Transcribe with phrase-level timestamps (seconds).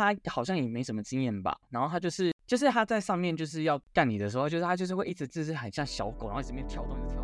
[0.00, 7.22] 他好像也没什么经验吧，然后他就是就是他在上面就是要干你的时候，就是他就是会一直就是很像小狗，然后一直面跳动一直跳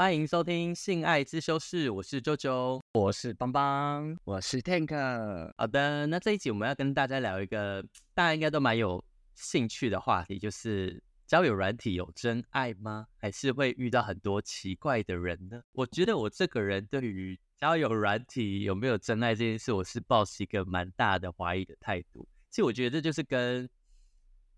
[0.00, 5.52] 欢迎收听性爱之修士，我是周周，我是邦邦，我是 Tank。
[5.58, 7.84] 好的，那这一集我们要跟大家聊一个
[8.14, 13.08] 大家应该都蛮有兴趣的话题，就是交友软体有真爱吗？
[13.18, 15.62] 还是会遇到很多奇怪的人呢？
[15.72, 22.26] 我觉得我这个人对于交友软体有没有真爱这件事，我是抱持一个蛮大的怀疑的态度。
[22.48, 23.68] 其实我觉得这就是跟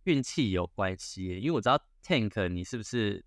[0.05, 3.24] 运气有关系，因为我知道 Tank 你是不是？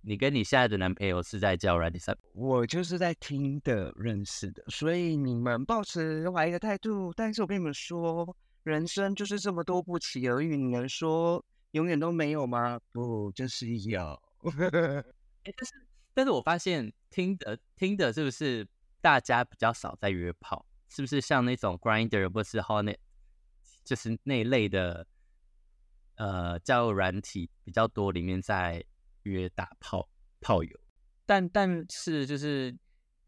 [0.00, 2.16] 你跟你现在的男朋友是在交友软件上？
[2.32, 7.12] 我就是在听的认识的，所以你们保持怀疑的态度。
[7.14, 12.80] 但是我跟你们说，人生就是这么多不期而遇，你能说永远都没有吗？
[12.92, 14.00] 不，就是有。
[15.44, 15.72] 哎，但是
[16.14, 18.66] 但是我发现听的听的是不是
[19.00, 20.64] 大家比较少在约炮？
[20.88, 22.96] 是不是像那种 Grinder 或是 Hornet，
[23.84, 25.06] 就是那一类的
[26.16, 28.84] 呃交友软体比较多，里面在。
[29.28, 30.08] 约打炮
[30.40, 30.80] 炮友，
[31.26, 32.76] 但但是就是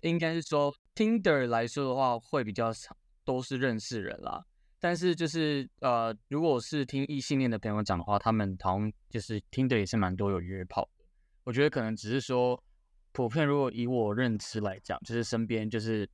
[0.02, 4.44] 应该是说，Tinder 来说的话会比较少，都是认识人啦。
[4.78, 11.04] 但是就是呃，如果是听异性恋的朋友讲的话，他们好像就是 Tinder 也是蛮多有约炮的。
[11.44, 12.64] 我觉得可能只是说，
[13.12, 16.08] 普遍如果以我认知来讲，就是身边就是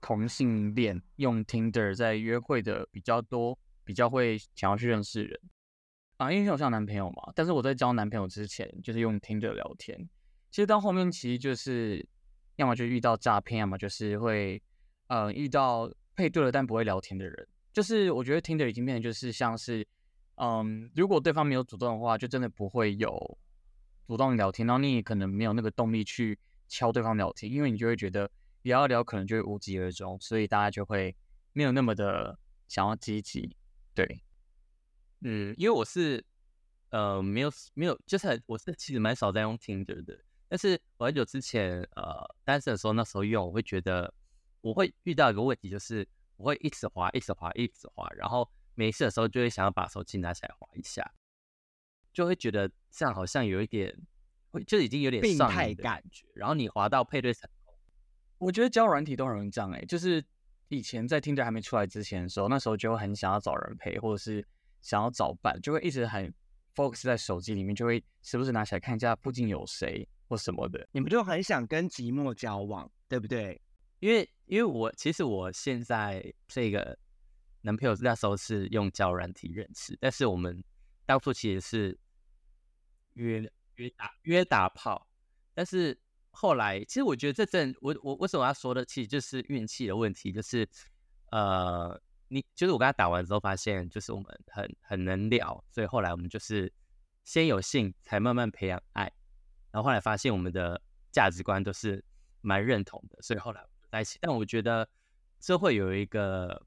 [0.00, 5.40] 同性恋用 Tinder 在约会的比较多，比较会想要去认识人。
[6.18, 9.96] 啊，因为我像男朋友嘛，但是我在交男朋友之前，就是用听着聊天。
[10.50, 12.04] 其实到后面，其实就是
[12.56, 14.60] 要么就遇到诈骗，要么就是会
[15.06, 17.48] 呃遇到配对了但不会聊天的人。
[17.72, 19.86] 就是我觉得听着已经变成就是像是，
[20.34, 23.38] 嗯，如果对方没有主动的话，就真的不会有
[24.08, 28.28] 主动聊天，然后你也可能没有那个动力去敲对方聊天，因为你就会觉得
[28.62, 31.14] 聊一聊可能就会无疾而终，所以大家就会
[31.52, 32.36] 没有那么的
[32.66, 33.54] 想要积极，
[33.94, 34.20] 对。
[35.20, 36.24] 嗯，因为我是
[36.90, 40.16] 呃没有没有，就是我是其实蛮少在用 Tinder 的，
[40.48, 44.14] 但是我很久之前呃单身的时候，那时候用，我会觉得
[44.60, 51.12] 我会遇到一个问题，就是我会一直滑，一直滑，一直滑，然后没事的时候就会想要把手机拿起来滑一下，
[52.12, 53.92] 就会觉得这样好像有一点
[54.52, 57.74] 会就已经有点病态感觉，然后你滑到配对成功，
[58.38, 60.24] 我觉得交软体都很容易这样哎，就是
[60.68, 64.46] 以前在 Tinder 还没出来之前的时候，那时候就会很想要找人陪，或者是。
[64.80, 66.32] 想要找伴，就会一直很
[66.74, 70.88] focus 在手机里面，就会时不时拿起来看一下附近有谁或什么的。
[70.92, 73.60] 你们就很想跟寂寞交往，对不对？
[73.98, 76.96] 因为因为我其实我现在这个
[77.62, 80.62] 男朋友那时候是用交软体认识，但是我们
[81.04, 81.98] 当初其实是
[83.14, 85.08] 约约打约打炮，
[85.52, 85.98] 但是
[86.30, 90.68] 后来其实我觉得这阵我我为什么要说的，其实就是运气的问题，就是
[91.32, 92.00] 呃。
[92.28, 96.72] 你就是我跟他打完之后，发现就是我们很很能聊，所以后来我们就是
[97.24, 99.04] 先有性，才慢慢培养爱，
[99.70, 100.80] 然后后来发现我们的
[101.10, 102.04] 价值观都是
[102.40, 104.18] 蛮认同的，所以后来在一起。
[104.20, 104.88] 但我觉得
[105.40, 106.66] 这会有一个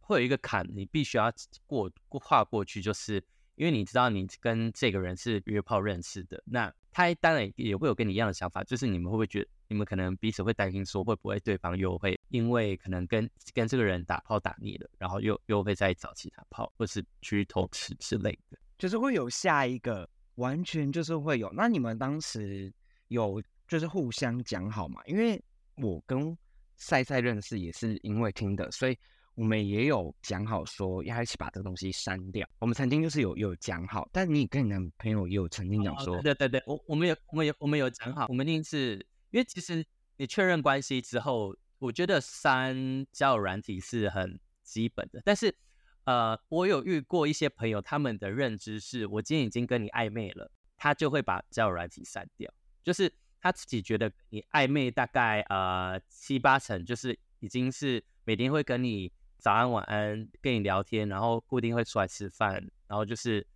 [0.00, 1.32] 会有一个坎，你必须要
[1.66, 3.24] 过过跨过去，就是
[3.56, 9.48] 因为你知道你跟这个人是约炮认识的，那他当然也会有跟你一样的想法，就是你们会不会觉得？
[9.72, 21.50] 你们可能彼此会担心，说会不会对方又会因为可能跟跟这个人打炮打腻了，然后又又会再找其他炮，或是去偷吃之类的，就是会有下一个，完全就是会有。
[21.54, 22.70] 那你们当时
[23.08, 25.00] 有就是互相讲好嘛？
[25.06, 25.42] 因为
[25.76, 26.36] 我跟
[26.76, 28.98] 赛赛认识也是因为听的，所以
[29.34, 32.46] 我们也有讲好说要一起把这个东西删掉。
[32.58, 39.04] 我们曾经就是有有讲好，但你跟你男朋友也有曾经讲说，对对对，我我们有我们有我们有讲好，我们一定是。
[39.32, 39.84] 因为其实
[40.18, 45.22] 你确认关系之后，我觉得删交友软体是很基本的。
[45.24, 45.56] 但是，
[46.04, 52.52] 呃，我有遇过一些朋友，他们的认知是我今天已经跟你暧昧了，他就会把交友软体删掉。
[52.84, 62.52] 就是他自己觉得你暧昧大概呃七八成，就是已经是每天会跟你早安晚安，跟你聊天，然后固定会出来吃饭，
[62.86, 63.46] 然后就是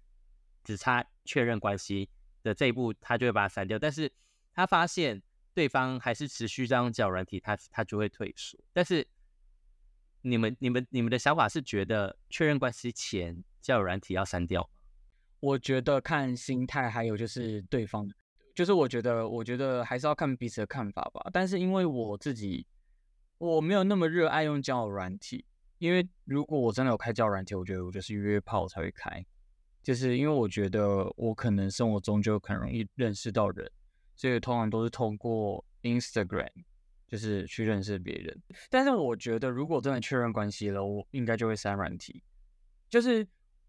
[0.65, 2.09] 只差确认关系
[2.43, 3.79] 的这一步，他就会把它删掉。
[3.79, 4.11] 但是
[4.55, 5.23] 他发现。
[5.57, 8.61] 对方还是持续这样交软体，他他就会退缩。
[8.75, 9.09] 但是
[10.21, 14.69] 你们、你们、你们的想法是觉得确认关系前交友软体要删掉？
[15.41, 18.07] 我觉得看心态，还有就是对方，
[18.55, 21.31] 就是我觉得，我觉得还是要看彼此的看法吧。
[21.33, 22.67] 但是因为我自己
[23.39, 25.47] 我没有那么热爱用交友软体，
[25.79, 29.25] 因为如果我真的有开交友软体，我觉得我就是约炮才会开，
[29.83, 33.71] 就是因为我觉得我可能生活中就很容易认识到人，
[34.17, 36.51] 所以通常都是通过 Instagram，
[37.07, 38.43] 就是去认识别人。
[38.71, 42.23] 但是我觉得如果真的确认关系了，我应该就会删软体。
[42.89, 43.27] 就是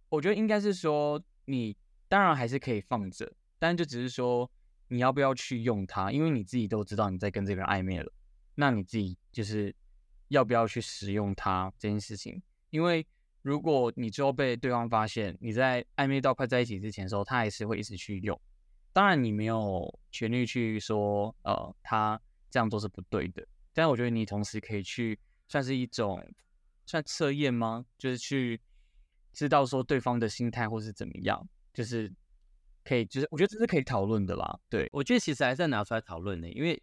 [0.09, 1.75] 我觉得应该是说，你
[2.07, 4.49] 当然还是可以放着，但就只是说
[4.87, 8.11] 你要不要去用它，因为你自己都知道你在跟这个人暧昧了，
[8.55, 9.75] 那你自己就是
[10.29, 12.41] 要不要去使用它这件事情。
[12.69, 13.05] 因为
[13.41, 18.39] 如果你之后被对方发现你在暧昧到快在一起之前的时候，他还是会一直去用。
[18.97, 23.45] 当然你没有权利去说，呃，他这样做是不对的。
[23.71, 26.19] 但我觉得你同时可以去算是一种
[26.87, 27.85] 算测验吗？
[27.99, 28.59] 就是去。
[29.33, 32.11] 知道说对方的心态或是怎么样，就是
[32.83, 34.59] 可以，就是我觉得这是可以讨论的啦。
[34.67, 36.81] 对我觉得其实还是要拿出来讨论的，因为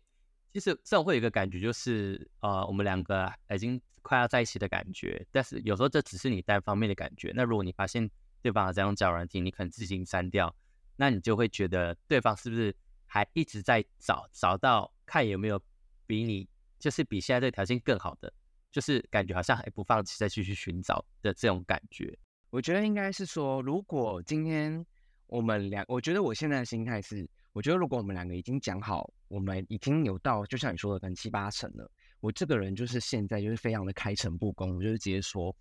[0.53, 7.33] 其实这种会有一个感觉，就是呃，我们两个已经快要在一起的感觉，但是有时候这只是你单方面的感觉。
[7.35, 8.09] 那如果你发现
[8.41, 10.55] 对方这样叫软体，你可能自行删掉，
[10.97, 12.75] 那你就会觉得对方是不是
[13.07, 15.61] 还一直在找，找到看有没有
[16.07, 16.49] 比你
[16.79, 18.33] 就是比现在这个条件更好的，
[18.71, 22.17] 就是感觉好像还不放弃再继续寻找的这种感觉。
[22.51, 24.85] 我觉得应该是说，如果今天
[25.27, 31.91] 我们两，我觉得我现在的心态是，我觉得如果我们两个已经讲好，我们已经有到，就像你说的，可能七八成了。
[32.21, 35.55] 我这个人就是现在就是非常的开诚布公，我就是直接说，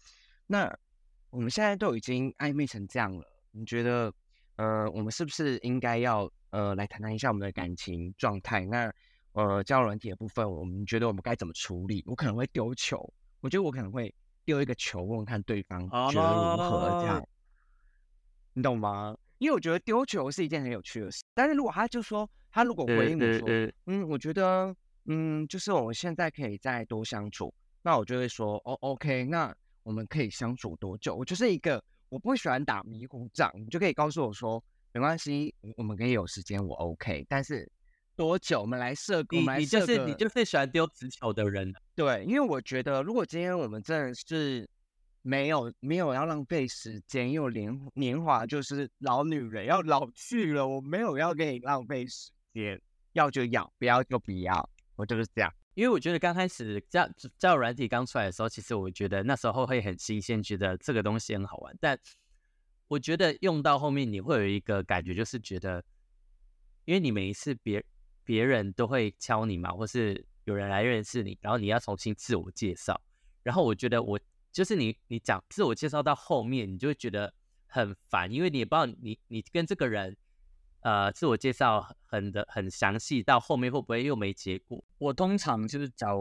[0.45, 0.71] 那
[1.29, 4.13] 我们现在都已经暧昧成这样了，你觉得，
[4.55, 8.65] 呃，我们是不是应该要呃来谈谈一下我们的感情状态？
[8.65, 8.93] 那
[9.33, 12.03] 呃，交友软体的部分，我们觉得我们该怎么处理？
[12.05, 14.13] 我可能会丢球，我觉得我可能会。
[14.45, 17.25] 丢一个球问看对方觉得如何，这样
[18.51, 19.15] 你懂吗？
[19.37, 21.23] 因为我觉得丢球是一件很有趣的事。
[21.33, 27.53] 但是如果他就说他如果回应我说，嗯，我觉得嗯，就是我们现在可以再多相处，
[27.83, 31.15] 那我就会说，哦，OK，那我们可以相处多久？
[31.15, 31.81] 我就是一个
[32.13, 37.67] 我不会喜欢打迷糊仗，你就可以告诉我说，没关系，我们可以有时间，我 OK，但是。
[38.15, 38.61] 多久？
[38.61, 41.73] 我们来设，我们你就是你就是喜欢丢直球的人。
[41.95, 44.69] 对，因为我觉得，如果今天我们真的是
[45.23, 52.79] 没有没有要浪费时间，因为年年华就是老女人要老去了，我没有要给你浪费时间，
[53.13, 55.51] 要就要，不要就不要，我就是这样。
[55.73, 61.77] 因为我觉得刚开始教教软体刚出来的时候，其实我觉得那时候会很新鲜，觉得这个东西很好玩。
[61.79, 61.99] 但
[62.87, 65.83] 我觉得用到后面，你会有一个感觉，就是觉得，
[66.85, 67.83] 因为你每一次别。
[68.25, 73.01] 别人都会敲你嘛，或是有人来认识你，然后你要重新自我介绍。
[73.41, 74.17] 然后我觉得我
[74.49, 77.33] 就是你，你讲自我介绍到后面，你就会觉得
[77.67, 80.15] 很烦，因为你也不知道你你跟这个人
[80.83, 84.83] 呃自我介绍很的很详细，到后面会不会又没结果？
[84.99, 86.15] 我通常就是找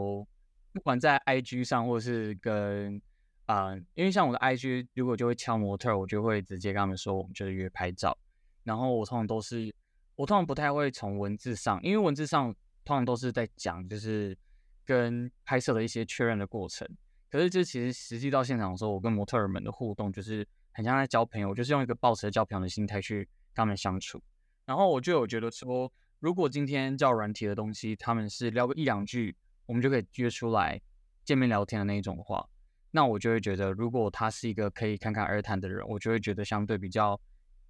[0.73, 3.01] 不管在 IG 上，或是跟
[3.45, 8.17] 啊，因为像我的 IG 如果就会敲模特，我就会直接跟他们说我们就是约拍照，
[8.63, 9.73] 然后我通常都是。
[10.15, 12.53] 我通常不太会从文字上，因为文字上
[12.85, 14.37] 通常都是在讲，就是
[14.85, 16.87] 跟拍摄的一些确认的过程。
[17.31, 24.21] 可是，这其实实际到现场的时候，我跟模特儿们的互动就是很像在交朋友，就是用一个抱持交朋友的心态去跟他们相处。
[24.65, 30.81] 然后我就有觉得说，如果今天叫软体的东西，他们是聊个一两句，我们就可以约出来
[31.23, 32.47] 见面聊天的那一种的话，
[32.91, 37.19] 那我就会觉得，如果他是一个可以侃侃而谈的人，我就会觉得相对比较。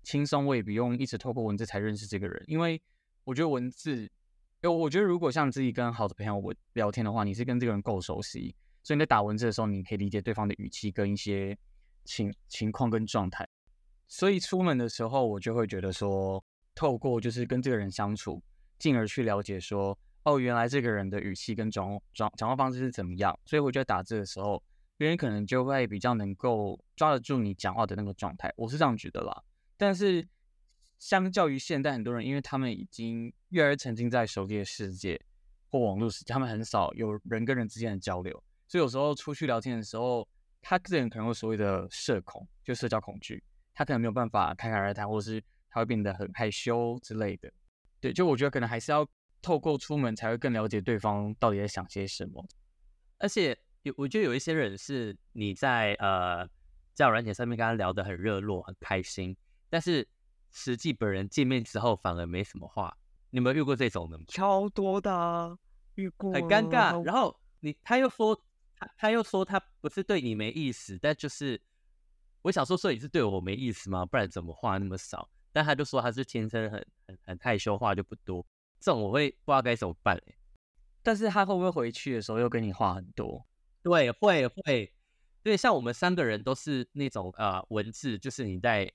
[0.05, 2.81] 轻松，我也不用一直透过文字才认识这个人，因为
[3.23, 4.11] 我觉得文字，
[4.59, 11.57] 哎，我觉得如果像自己跟好的朋友我聊天的话，你是跟这个人够熟悉，所以你在打文字的时候，你可以理解对方的语气跟一些
[12.03, 13.47] 情情况跟状态，
[14.09, 16.43] 所以出门的时候，我就会觉得说，
[16.75, 18.41] 透过就是跟这个人相处，
[18.79, 24.61] 进而去了解说，哦，原来这个人的语气跟讲讲讲话方式是怎么样，所以我觉得打字的时候，
[24.97, 29.43] 别人可能就会比较能够抓得住你讲话的那个状态，我是这样觉得啦。
[29.77, 30.27] 但是，
[30.99, 35.19] 相较于现代很多人，因为他们已经越来越沉浸在手机的世界
[35.69, 38.31] 或网络世界，他们很少有人跟人之间的交流，
[38.67, 40.25] 所以有时候出去聊天的时候，
[40.61, 47.51] 他个人可能会所谓的社恐，就社交恐惧，他可能没有办法侃侃而谈，或者是他会变得很害羞之类的。
[47.99, 49.07] 对，就我觉得可能还是要
[49.41, 52.45] 透过出门才会更了解对方到底在想些什么。
[53.17, 56.47] 而且有，我觉得有一些人是你在呃
[56.93, 59.35] 交友软件上面跟他聊得很热络、很开心。
[59.69, 60.07] 但是
[60.51, 62.95] 实际本人见面之后反而没什么话，
[63.31, 64.19] 你有没有遇过这种的？
[64.27, 65.57] 超多的，
[65.95, 67.03] 遇过，很尴尬。
[67.03, 68.39] 然后你他又说
[68.75, 71.59] 他他又说他不是对你没意思，但就是
[72.43, 74.05] 我想说，所以是对我没意思吗？
[74.05, 75.29] 不然怎么话那么少？
[75.53, 78.45] 但他就说他是天生很很很害羞，话就不多。
[78.81, 80.21] 这种我会不知道该怎么办
[81.01, 83.47] 但是他会不会回去的时候又跟你话很多？
[83.81, 84.93] 对，会会。
[85.43, 88.91] 对，像我们三个人都是那种呃文字，就是你在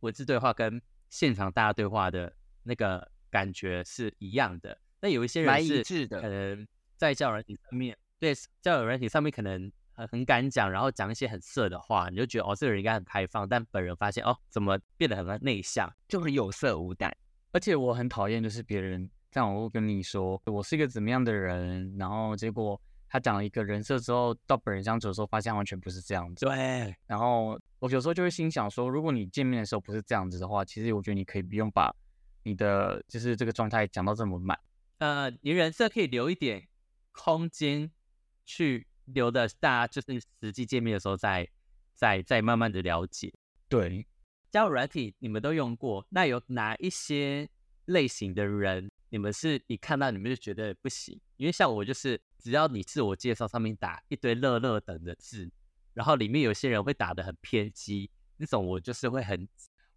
[0.00, 4.78] 文字对话跟现场大家对话的那个感觉是一样的。
[5.00, 17.16] 那有一些人是可能在交友软体上面，对交友软体上面可能很很敢讲，然后讲一些很色的话，你就觉得哦这个人应该很开放，但本人发现哦怎么变得很内向，就很有色无胆。
[17.52, 26.46] 而且我很讨厌就是别人在网络跟你说我是一个怎么样的人，然后结果他讲了一个人设之后，到本人相处的时候发现完全不是这样子。
[26.46, 31.94] 对，然后我有时候就会心想说，如果你见面的时候不是这样子的话，其实我觉得你可以不用把
[32.42, 34.58] 你的就是这个状态讲到这么满。
[34.98, 36.66] 呃，你人设可以留一点
[37.12, 37.90] 空间
[38.44, 41.48] 去留的，大家就是实际见面的时候再
[41.94, 43.32] 再再慢慢的了解。
[43.68, 44.06] 对，
[44.50, 47.48] 交友软体你们都用过，那有哪一些
[47.86, 51.20] 类型的人，你们是一看到你们就觉得不行？
[51.36, 55.50] 因为像我就是，只要你自我介绍上面打一堆乐乐等的字，
[55.92, 59.48] 然后里面有些人会打的很偏激，那种我就是会很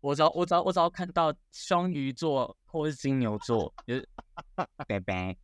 [0.08, 4.08] 我只要我只要我只要看到双鱼座或是金牛座，就是
[4.88, 5.36] 拜拜。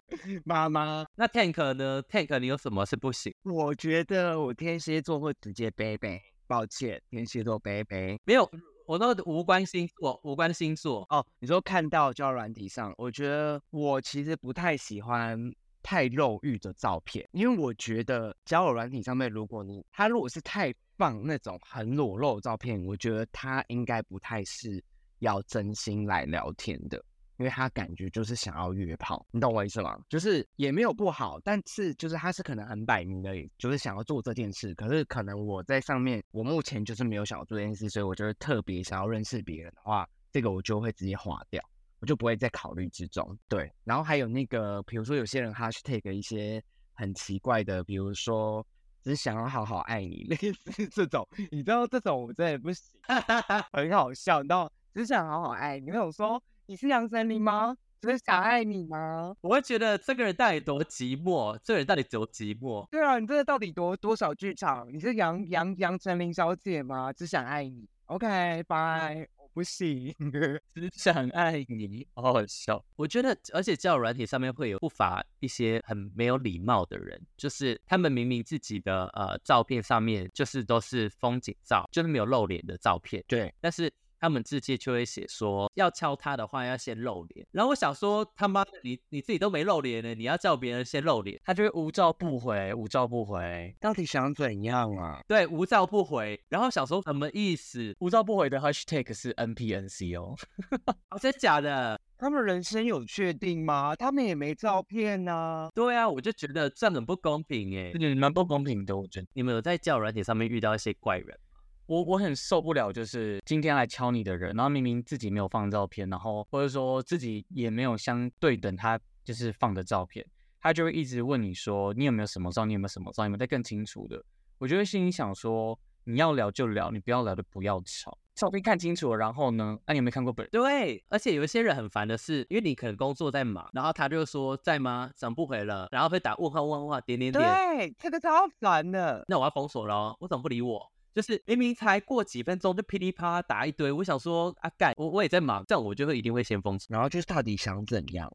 [0.46, 3.34] 妈妈，那 Tank 呢？Tank 你有什么是不行？
[3.44, 8.18] 我觉得我天蝎座会直接拜拜，抱歉，天蝎座拜拜。
[8.24, 8.50] 没有，
[8.88, 11.06] 我都无关星座，无关星座。
[11.10, 15.38] 哦，你说看到交友软体上，我觉得我其实不太喜欢
[15.84, 24.84] 太肉欲的照片，因为我觉得交友软体上面，如果你他如果是太放那种很裸露的照片，我觉得他应该不太是
[25.20, 27.04] 要真心来聊天的。
[27.38, 30.00] 因为他感觉就是想要约炮，你懂我意思吗？
[30.08, 34.74] 就是也没有不好，但是就是他是可能很摆明的，就是想要做这件事。
[34.76, 41.60] 可是可能我在上面，我目前就是没有想要做这件事，所以我就是特别想要认识别人的话，这个我就会直接划掉，
[42.04, 43.26] 我就不会再考虑之中。
[43.48, 48.62] 对，然后还有那个，比如说有些人 hashtag 一些很奇怪的，比如说
[49.02, 53.00] 只想要好好爱你， 类似这种，你知道这种我真的不行，
[53.72, 56.44] 很好笑，你知道，只想好好爱你，那种说。
[56.66, 57.74] 你是杨丞琳吗？
[58.02, 59.34] 只是想爱你吗？
[59.40, 62.86] 我会觉得这个人到底多寂寞，这个人到底多寂寞？
[62.90, 64.86] 对啊，你这个到底多多少剧场？
[64.92, 67.14] 你是杨杨杨丞琳小姐吗？
[67.14, 67.88] 只想爱你。
[68.08, 69.26] OK，拜。
[69.54, 70.14] 我不行，
[70.74, 72.84] 只想爱你，好好笑。
[72.96, 83.92] 我觉得，而且交友软体上面会有不乏一些很没有礼貌的人，就是他们明明自己的呃照片上面就是都是风景照，就是没有露脸的照片，对，但是。
[84.24, 87.46] 他们自己就会写说，要敲他的话要先露脸。
[87.52, 95.20] 然后我想说，他妈的，你你自己都没露脸呢，你要叫别人先露脸，他就会无照不回，无照不回，到底想怎样啊？
[95.28, 96.42] 对，无照不回。
[96.48, 97.94] 然后想说什么意思？
[98.00, 100.34] 无照不回的 hashtag 是 NPNC 哦，
[101.12, 102.00] 哦，真的假的？
[102.18, 103.94] 他们人生有确定吗？
[103.94, 105.70] 他们也没照片啊。
[105.76, 108.96] 对啊，我就觉得这样很不公平哎，嗯，蛮不公平的。
[108.96, 111.38] 我觉得你们有在教软体上面遇到一些怪人。
[111.86, 120.26] 我我很受不了，就是今天来敲你的人，然后明明自己没有放照片，然后或者说自己也没有相对等他就是放的照片，
[120.62, 124.24] 他就会一直问你说你有没有什么照，你有没有什么照，有没有再更清楚的？
[124.60, 129.78] 我就会心里想说，你要聊就聊，你不要聊的不要吵，照片看清楚了，然后呢？
[129.86, 130.52] 那你有没有看过本人？
[130.52, 135.12] 对，而且有一些人很烦的是，因为你可能工作在忙，然后他就说在吗？
[135.18, 135.90] 怎不回了？
[135.92, 139.26] 然后会打问号问号点点点，对，这个超烦的。
[139.28, 140.93] 那我要封锁了，我怎么不理我？
[141.14, 146.80] 就是明明才过几分钟就噼里啪啦打一堆，我想说啊干，我我也在忙，这样我就会一定会先封。
[146.90, 148.32] 然后就是到底想怎样？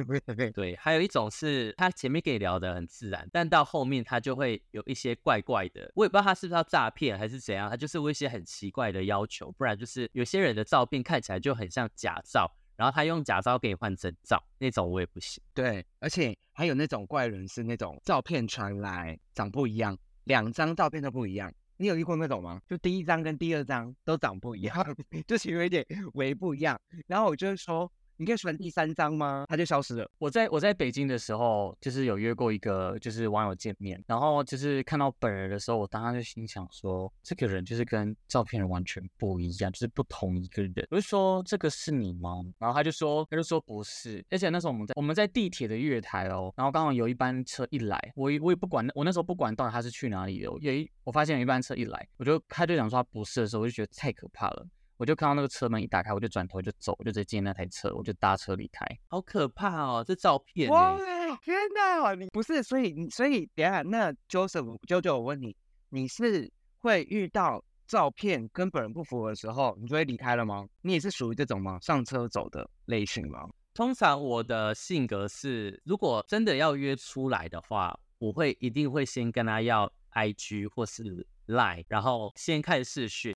[0.54, 15.42] 对，还有一种是他前面跟你聊的很自然，但到后面他就会有一些怪怪的，我也不知道他是不是要诈骗还是怎样，他就是会一些很奇怪的要求，不然就是有些人的照片看起来就很像假照，然后他用假照给你换真照，那种我也不行。
[15.52, 21.52] 对，而且还有那种怪人是那种照片传来长不一样，两张照片都不一样。
[21.80, 22.60] 你有遇过那种吗？
[22.68, 24.96] 就第一张跟第二张都长不一样，
[25.26, 26.78] 就是有一点微不一样。
[27.06, 27.90] 然后我就说。
[28.20, 29.46] 你可以选第三张吗？
[29.48, 30.06] 他就消失了。
[30.18, 40.86] 我在我在北京的时候，就是有约过一个就是网友见面，然后就是看到本人的时候，我当时就心想说，这个人就是跟照片人完全不一样，就是不同一个人。
[40.90, 42.42] 我就说这个是你吗？
[42.58, 54.66] 然后他就说他就说不是，而且那时候我们在我们在地铁的月台哦，然后刚好有一班车一来，我我也不管，我那时候不管到底他是去哪里的，有一我发现有一班车一来，我就他就想说他不是的时候，我就觉得太可怕了。
[55.00, 58.84] 我就看到那个车门一打开，我就转头就走，我就直接进那台车，我就搭车离开。
[59.08, 60.68] 好可怕哦，这照片！
[60.68, 60.94] 哇，
[61.42, 62.14] 天哪！
[62.14, 65.56] 你不是，所以你所以等下那 Joseph 舅舅，我问你，
[65.88, 70.68] 你是会遇到照片跟本人不符合的时候，你就会离开了吗？
[70.82, 71.78] 你也是属于这种吗？
[71.80, 73.48] 上车走的类型吗？
[73.72, 81.26] 通常我的性格是，如果真的要约出来的话，我会一定会先跟他要 IG 或是。
[81.50, 83.32] Line，然后先看视讯。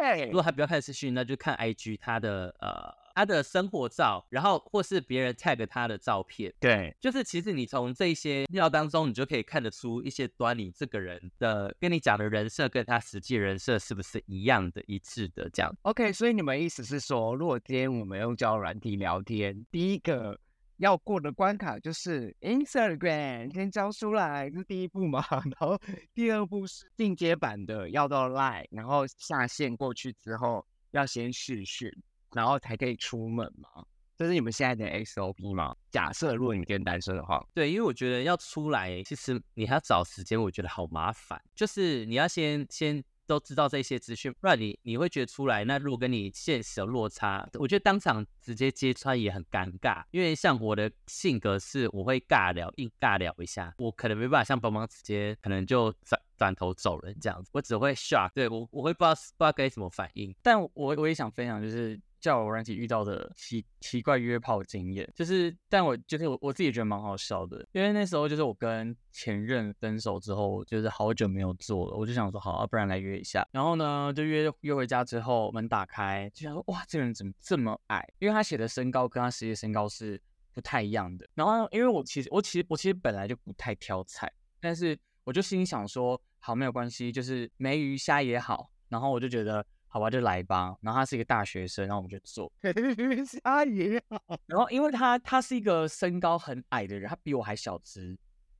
[0.00, 6.54] 对如果他不要看视讯，那就看 IG 他的呃他的生活照，然后或是别人 tag 他的照片。
[6.60, 15.74] 对，就是其实你从这些料当中，你就可以看得出一些端倪，这个人的跟你讲的人设跟他实际人设是不是一样的、一致的这样。
[15.82, 20.38] OK，所以你们意思是说，如果今天我们用交友软体聊天，第一个
[20.78, 25.24] 要过的关卡就是 Instagram 先交出来，这是第一步嘛。
[25.30, 25.78] 然后
[26.14, 31.92] 第二步是进阶版的，要到 Line，然后下线过去之后要先试训，
[32.32, 33.84] 然后才可以出门嘛。
[34.16, 35.76] 这是你们现在的 SOP 吗？
[35.90, 41.40] 假设如果你跟单身的话，对，因为我觉得要出来，其实你还要找时间，我觉得好麻烦。
[41.54, 50.02] 就是你要先先都知道这些资讯，不然你你会觉得出来，那如果跟你现实有落差，我觉得当场直接揭穿也很尴尬。
[50.10, 60.34] 因为像我的性格是，我会尬聊，硬尬聊一下，我可能没办法像帮忙直接可能就转转头走人这样子，我只会 shock，对我我会不知道不知道该怎么反应。
[60.42, 73.46] 但我我也想分享，就是交友软体遇到的奇奇怪约炮经验，就是但我就是我我自己觉得蛮好笑的，因为那时候就是我跟前任分手之后，就是好久没有做了，我就想说好，啊、不然来约一下。
[73.52, 78.06] 然后呢，就约约回家之后，门打开，就想说哇，这个人怎么这么矮？
[78.18, 80.20] 因为他写的身高跟他实际身高是
[80.52, 81.28] 不太一样的。
[81.34, 88.70] 然后因为我其实我其实我其实本来就不太挑菜，但是我就心想说，好没有关系，就是没鱼虾也好。
[88.88, 90.76] 然后我就觉得，好吧，就来吧。
[90.82, 92.52] 然后他是一个大学生，然后我们就做。
[93.44, 94.00] 阿姨，
[94.46, 98.16] 然后因为他他是一个身高很矮的人，他比我还小只。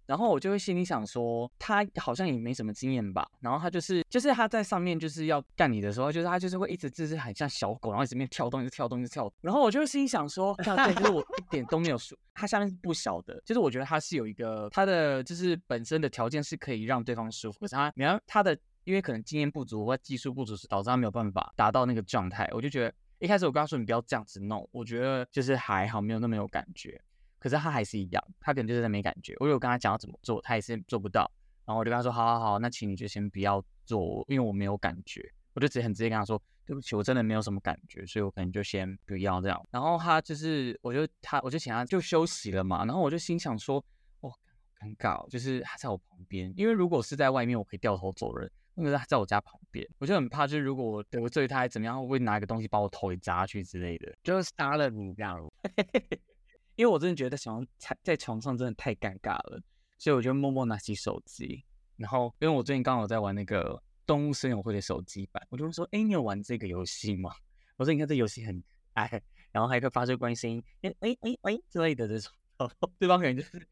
[0.06, 3.28] 然后我就会心里想说，他好像也没什么经验吧。
[3.40, 9.34] 然后他就是就是他在上面就是要干你的时候，就是他就是会一直就是很像小狗，然后一直面跳动，一直跳动，一直跳动。
[9.42, 12.16] 然后我就心里想说，对，就是我一点都没有输。
[12.32, 18.58] 他下面是不小的，就是我觉得他是有一个他的就是本身的条件是可以让对方舒服，可是他你看他的
[18.88, 22.48] 因为可能经验不足或技术不足，导致他没有办法达到那个状态。
[22.54, 26.98] 我就觉得一开始我跟他说你不要这样子弄，我觉得就是还好，没有那么有感觉。
[27.38, 29.34] 可是他还是一样，他可能就是没感觉。
[29.40, 31.30] 我有跟他讲要怎么做，他也是做不到。
[31.66, 42.86] 然后我就跟他说：“好好好，那请你就先不要做，因为我没有感觉。”我就直接很直接跟他说：“对不起，我真的没有什么感觉，所以我可能就先不要这样。”然后他就是，我就他我就请他就休息了嘛。
[42.86, 43.84] 然后我就心想说
[44.20, 44.32] ：“哦，
[44.80, 54.16] 尴尬、就是他在我旁边，因为如果是在外面，我可以掉头走人。”那个他在我家旁边，我就很怕，就是如果我得罪他，还怎么样，会不会拿一个东西把我头给砸下去之类的？
[54.22, 55.38] 就是杀了你这样。
[56.76, 59.60] 因为我真的觉得在在床上真的太尴尬了，
[59.98, 61.64] 所以我就默默拿起手机，
[61.96, 67.32] 然后因为我最近刚好在玩那个动物森友会的手机版，我就会说：“哎，你有玩这个游戏吗？”
[67.76, 68.62] 我说：“你看这游戏很
[68.92, 72.32] 爱，然后还可以发出关心，哎哎哎哎之类的这种。
[72.98, 73.66] ”对方可能就是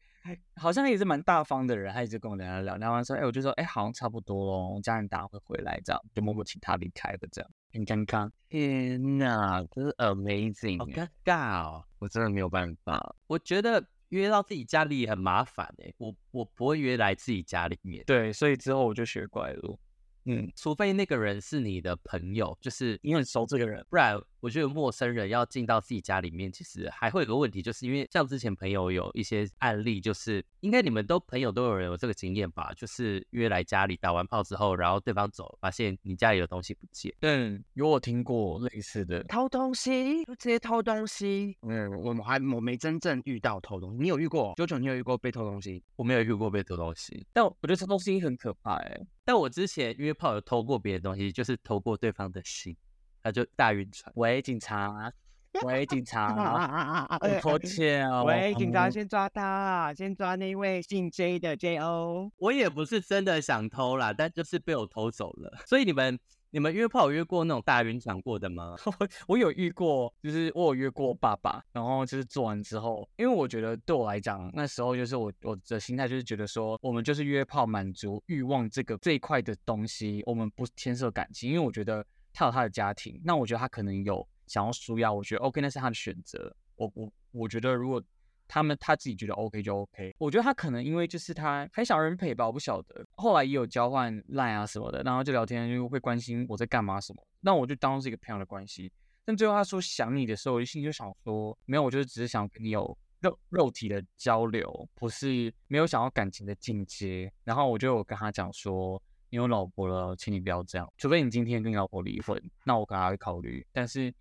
[0.55, 8.29] 好像也是蛮大方的人，他一直跟我聊聊聊，聊完说：“哎，我就说：哎，好像差不多咯，我家人打会回来，这样就默默请他离开的，这样很尴尬。
[8.49, 11.83] 天哪，这是 amazing，好欸尴尬哦。
[11.99, 13.15] 我真的没有办法。
[13.27, 19.79] 我觉得约到自己家里很麻烦哎、我我不会约来自己家里面，对，所以之后我就学乖了。
[20.29, 37.13] 嗯，除非那个人是你的朋友，就是你很熟这个人，不然我觉得陌生人要进到自己家里面，其实还会有个问题，就是因为像之前朋友有一些案例，就是应该你们都朋友都有人有这个经验吧，就是约来家里打完炮之后，然后对方走，发现你家里的东西不见。
[37.21, 39.23] 嗯，有我听过类似的。
[39.23, 41.57] 偷东西，就直接偷东西。
[41.61, 44.53] 嗯，我们还我没真正遇到偷东西，你有遇过？
[44.55, 45.83] 九九，你有遇过被偷东西？
[45.95, 52.75] 我没有遇过被偷东西，但我觉得偷东西很可怕哎、但我之前约炮有偷过别的东西，就是偷过对方的心，
[53.27, 54.11] 他就大晕船。
[54.15, 55.11] 喂，警察！
[55.63, 56.27] 喂，警察！
[56.27, 58.23] 啊很抱歉哦。
[58.25, 62.31] 喂，警察，嗯先抓他，先抓那位姓 J 的 J O。
[62.37, 65.51] 我也不是真的想偷啦，但就是被我偷走了。
[65.65, 66.19] 所以你们
[66.51, 68.75] 你们约炮有约过那种大晕船过的吗？
[69.27, 82.05] 我有遇过，就是我有约过爸爸，然后就是做完之后，因为我觉得对我来讲，那时候就是我我的心态就是觉得说，我们就是约炮满足欲望这个这一块的东西，我们不牵涉感情，因为我觉得
[82.37, 86.55] 他有他的家庭，那我觉得他可能有想要输压，我觉得 OK，那是他的选择。
[86.75, 87.99] 我我我觉得如果
[88.47, 90.13] 他们他自己觉得 OK 就 OK。
[90.19, 93.03] 我觉得他可能因为就是他很想人陪吧，我不晓得。
[93.15, 97.27] 后来也有交换 line 啊什么的，然后就聊天，就会关心我在干嘛什么。
[97.39, 98.91] 那我就当是一个朋友的关系。
[99.25, 107.33] 但最后他说想你的时候，我就心里就想说，没有，我就是只是想跟你有肉肉体的交流，不是没有想要感情的进阶。
[107.43, 113.65] 然后我就有跟他讲说，你有老婆了，请你不要这样，除非你今天跟你老婆离婚，那我可能还会考虑。
[113.71, 114.13] 但是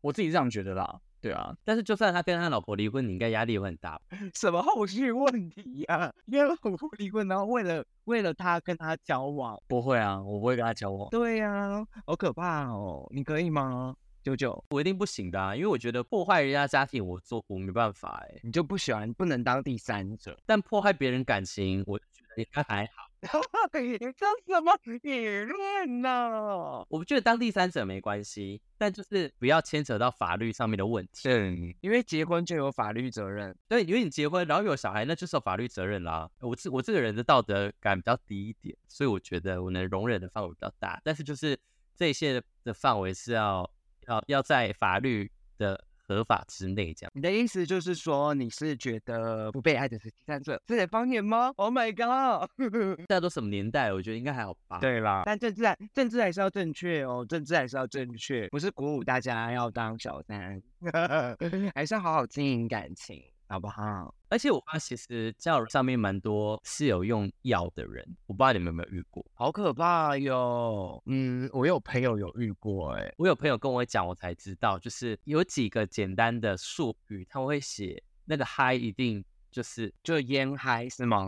[0.00, 4.00] 我自己这样觉得啦，对啊，但是就算他跟他老婆离婚，你应该压力也会很大。
[4.34, 11.08] 什么后续问题呀、 因为老婆离婚，然后为了为了他跟他交往，不会啊，我不会跟他交往。
[11.10, 13.08] 对呀、好可怕哦！
[13.12, 13.94] 你可以吗？
[14.22, 20.38] 九九，我一定不行的啊，因为我觉得破坏人家家庭，我做我没办法哎、你就不喜欢，不能当第三者。
[20.46, 22.04] 但破坏别人感情，我觉
[22.36, 23.11] 得应该还好。
[23.80, 26.84] 你这什么理论呢？
[26.88, 31.28] 我觉得当第三者没关系，但就是不要牵扯到法律上面的问题。
[31.28, 33.56] 嗯，因为结婚就有法律责任。
[33.68, 36.28] 对，因为你结婚，然后有小孩，那就是有法律责任啦。
[36.40, 41.00] 我这我这个人的道德感比较低一点，所以我觉得我能容忍的范围比较大。
[41.04, 41.56] 但是就是
[41.94, 43.70] 这些的范围是要
[44.08, 47.10] 要要在法律的合法之内，这样。
[47.14, 52.48] 你的意思就是说，你是觉得不被爱的是第三者这点方言吗？Oh my god！
[52.96, 60.62] 现在都什么年代了，我觉得应该还好吧。，对啦，但政治还政治还是要正确哦，政治还是要正确，不是鼓舞大家要当小三，
[61.74, 64.14] 还是要好好经营感情，好不好？
[64.30, 69.22] 而且我发现其实交友上面蛮多是有用药的人，我不知道你们有没有遇过。
[69.34, 71.02] 好可怕哟！
[71.04, 81.26] 嗯，我有朋友有遇过、欸，我有朋友跟我讲，我才知道，就是有几个简单的术语，他会写那个嗨一定就是就烟嗨是吗？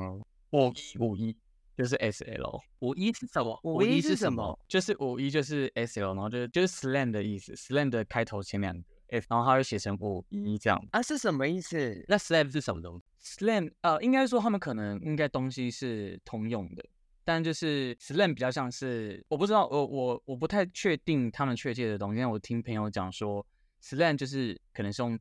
[0.52, 1.37] 五一五一
[1.76, 3.60] 就是 S L，五一是什么？
[3.64, 4.58] 五一是是什么？
[4.66, 8.82] 就是五一就是 S L，然后就是就是 slang 的意思，slang 的开头前两个
[9.29, 10.83] 然后它会写成五一这样。
[10.92, 12.05] 啊，是什么意思？
[12.09, 16.85] 那 slam 是什么东西？slang 呃，应该说他们可能应该东西是通用的，
[17.24, 23.44] 但就是 slang 比较像是我不知道，我我我不太确定他们确切的东西，但我听朋友讲说
[23.83, 25.18] slang 就是可能是用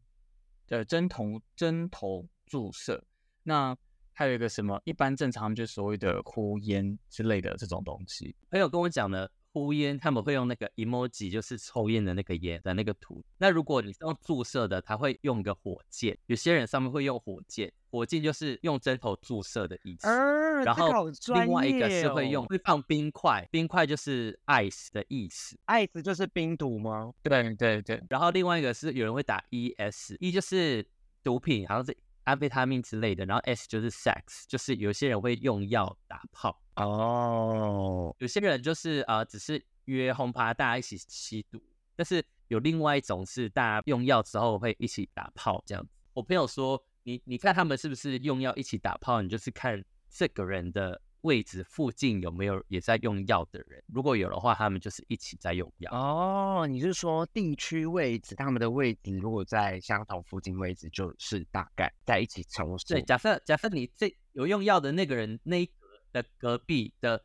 [0.69, 3.03] 呃针头针头注射，
[3.43, 3.75] 那
[4.11, 8.35] 还有一个什么一般正常就是所谓的呼烟之类的这种东西。
[8.51, 13.23] 朋友跟我讲的呼烟，他们会用那个 emoji，就是抽烟的那个烟的那个图。
[13.37, 16.17] 那如果你是用注射的，他会用一个火箭。
[16.25, 20.09] 有些人上面会用火箭，火箭就是用针头注射的意思。
[20.09, 25.55] 啊，然后另外一个是会用哦会放冰块，冰块就是 ice 的意思。
[25.67, 27.13] ，ice 就是冰毒吗？
[27.21, 30.83] 对对对，然后另外一个是有人会打 es，e 就是
[31.23, 41.61] 毒品，好像是安非他命之类的，然后 s 就是 sex，就是有些人会用药打炮，哦，有些人就是呃只是约轰趴大家一起吸毒，
[41.95, 45.89] 但是有另外一种是大家用药之后会一起打炮这样子。
[46.13, 55.91] 我朋友说，你你看他们是不是用药一起打炮，你就是看这个人的位置附近有没有也在用药的人，如果有的话，他们就是一起在用药。
[55.91, 62.85] 哦，你是说地区位置，他们的位置如果在相同附近位置，就是大概在一起从事。
[62.87, 65.73] 对，假设假设你这有用药的那个人那一格
[66.11, 67.23] 的隔壁的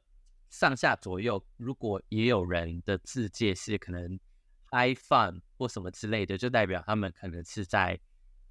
[0.48, 4.18] 上下左右，如果也有人的字界是可能
[4.70, 7.98] fun 或什么之类的，就代表他们可能是在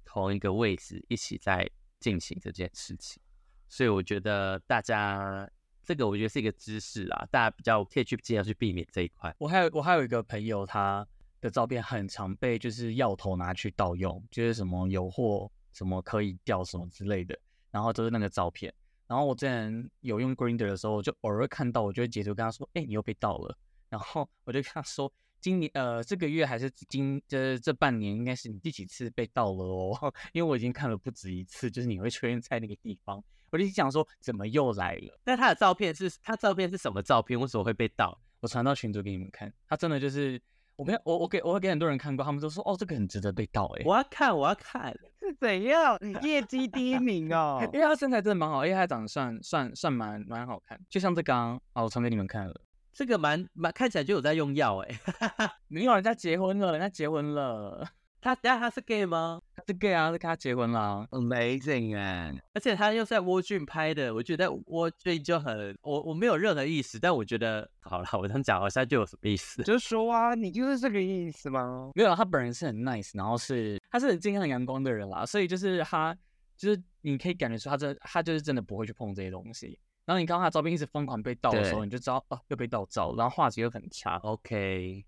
[0.04, 3.22] 同一个位置一起在进行这件事情。
[3.68, 5.48] 所以我觉得大家
[5.84, 9.34] 这个我觉得是一个知识啊，大家比较可以去尽量去避免这一块。
[9.38, 11.06] 我还有我还有一个朋友，他
[11.40, 17.38] 的照片很常被就是药头拿去盗用，就是什么有货什么可以调什么之类的，
[17.70, 18.72] 然后都是那个照片。
[19.06, 23.56] 然后我之前有用 Grinder 的时候，我就偶尔看到，我就会截图跟他说：“哎、你又被盗了。”
[23.88, 30.14] 然后我就跟他说：“今年呃这个月还是今这这半年，应该是你第几次被盗了哦？
[30.34, 35.18] 因为我已经看了不止一次，就是你会出现在那个地方。”我就想说，怎么又来了？
[35.24, 37.38] 那他的照片是他照片是什么照片？
[37.38, 38.18] 为什么会被盗？
[38.40, 40.40] 我传到群组给你们看，他真的就是
[40.76, 44.96] 我没有我我给我会给很多人看过，他们都说哦这个很值得被盗哎、我要看，我要看。
[45.20, 45.98] 是怎样？
[46.22, 52.60] 业绩第一名哦因为他身材真的蛮好，因为他长得算算算蛮蛮好看，就像这刚啊，啊我传给你们看了，
[52.92, 55.00] 这个蛮蛮看起来就有在用药哎、
[55.68, 57.86] 没有人家结婚了，人家结婚了，
[58.20, 59.40] 他等下他是 gay 吗？
[59.54, 69.62] 他是 gay 啊，是跟他结婚啦、，amazing 哎，而且他又在窝俊拍的，我觉得窝俊就很我我没有任何意思，但我觉得好了，我这样讲好像就有什么意思。
[69.62, 71.90] 就说啊，你就是这个意思吗？
[71.94, 76.16] 没有，他本人是很 nice，然后是他是很健康、很阳光的人啦，所以就是他
[76.56, 79.78] 就是你可以感觉出他真他就是真的不会去碰这些东西。
[80.04, 84.16] 然后你看到他照片一直疯狂被盗的时候，你就知道哦又被盗照，然后画质又很差。
[84.22, 85.04] OK，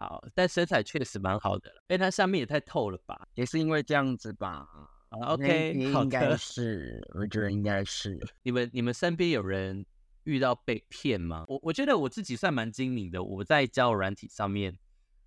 [0.00, 3.28] 好，但身材确实蛮好的了，哎，它下面也太透了吧？
[3.34, 4.66] 也是因为这样子吧
[5.10, 6.34] 好，OK，好应该。
[6.38, 8.18] 是，我觉得应该是。
[8.42, 9.84] 你们你们身边有人
[10.24, 11.44] 遇到被骗吗？
[11.48, 14.74] 我我觉得我自己算蛮精明的，我在交友软体上面，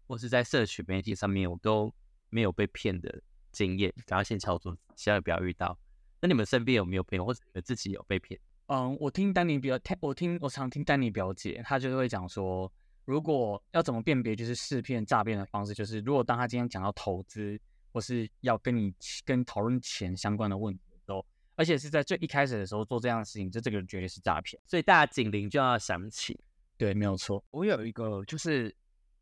[0.07, 1.93] 或是在社群媒体上面，我都
[2.31, 3.93] 没有被骗的经验。
[4.07, 5.77] 赶快先敲桌子，千万不要遇到。
[6.19, 8.39] 那你们身边有没有朋友，或者你们自己有被骗？
[8.67, 12.71] 嗯，我听丹尼表，听我听我常听丹尼表姐，她就会讲说，
[13.05, 17.59] 如果要怎么辨别就是试骗诈骗的方式，就是如果当他今天讲到投资
[17.91, 18.93] 或是要跟你
[19.25, 21.23] 跟讨论钱相关的问题都，
[21.55, 24.61] 而且是在最一开始的时候做这样的事情，就这个人绝对是诈骗。
[24.65, 26.39] 所以大家警铃就要响起。
[26.77, 27.43] 对，没有错。
[27.51, 28.75] 我有一个就是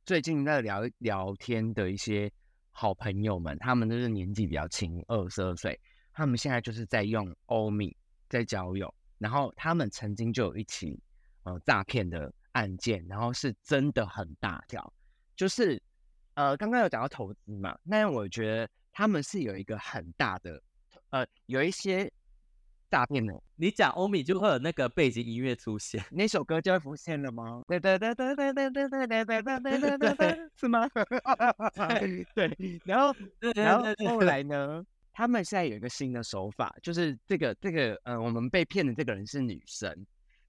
[0.06, 2.32] 最近在聊聊天的一些
[2.72, 5.78] 好朋友们，他们都是年纪比较轻，二十二岁，
[6.14, 7.96] 他们现在就是在用欧米
[8.30, 10.98] 在交友，然后他们曾经就有一起
[11.44, 14.94] 呃诈骗的案件，然后是真的很大条，
[15.36, 15.82] 就是
[16.36, 20.62] 呃刚刚有讲到投资嘛，那我觉得他们是有一个很大的
[21.10, 22.12] 呃有一些
[22.90, 27.64] 诈骗的你讲欧米就会有那个背景音乐出现，那首歌就会浮现了吗？
[27.68, 30.90] 对对对对对对对对对对对对对对，是吗？
[32.36, 33.16] 对， 然后
[33.56, 34.86] 然后后来呢？
[35.14, 39.94] 他们现在有一个新的手法，就是这个这个呃，我们被骗的这个人是女生，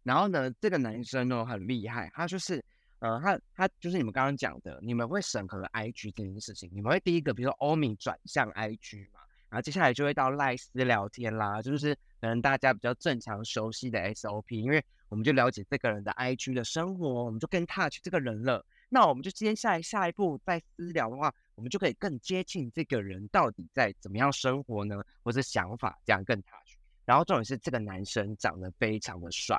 [0.03, 2.65] 然后呢，这个男生呢很厉害，他就是
[2.99, 18.65] 呃，他他就是你们刚刚讲的，你们会审核 IG 这件事情，你们会第一个比如说欧米转向 IG 嘛，然后接下来就会到赖斯聊天啦，就是可能大家比较正常熟悉的 SOP，因为我们就了解这个人的 IG 的生活，我们就更 touch 这个人了。
[18.89, 26.77] 那我们就接下来下一步再私聊的话，我们就可以更接近这个人到底在怎么样生活呢，或者想法这样更 touch。
[27.05, 29.59] 然后重点是这个男生长得非常的帅，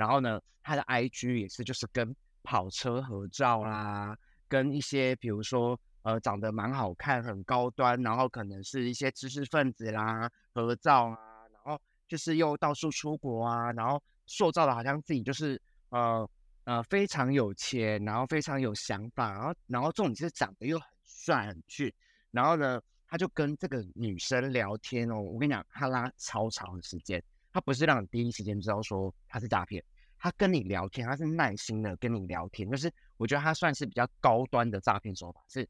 [0.00, 4.16] 然后呢，他的 IG 也是就是跟跑车合照啦，
[4.48, 11.18] 跟一些比如说呃长得蛮好看、很高端，然后可能是一些知识分子啦合照啊，
[11.52, 15.60] 然后就是又到处出国啊，然后塑造的好像自己就是
[15.90, 16.26] 呃。
[16.64, 21.92] 呃，非常有钱，然后非常有想法，然后然后重点是长得又很帅很俊，
[22.30, 25.18] 然后呢，他就跟这个女生聊天哦。
[25.20, 29.82] 我跟你讲，他拉超长的时间，他不是让你第一时间知道说他是诈骗，
[30.20, 35.68] 他跟你聊天，他是耐心的跟你聊天，就是我觉得他算是比较高端的诈骗手法，是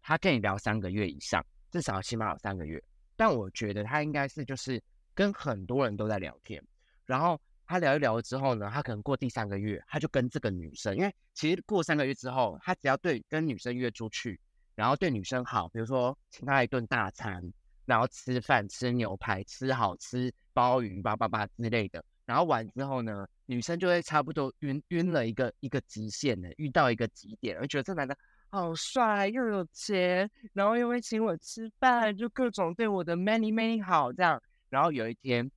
[0.00, 2.82] 他跟你聊三个月以上，至少起码有三个月。
[3.14, 4.82] 但我觉得他应该是就是
[5.14, 6.60] 跟很多人都在聊天，
[7.06, 7.40] 然后。
[7.64, 14.38] 他聊一聊之后呢，他可能过第三个月，他就跟这个女生，因为其实过三个月之后，他只要对跟女生约出去，
[14.74, 17.40] 然后对女生好，比如说请她一顿大餐，
[17.86, 28.16] 然后吃饭吃牛排吃好吃鲍鱼叭叭叭之类的，然后完之后呢，女生就会差不多晕晕了一个一个极限的，遇到一个极点，而觉得这男的
[28.48, 35.50] 好帅又有钱，然后又会请我吃饭，就各种对我的 many many 好这样，然后有一天。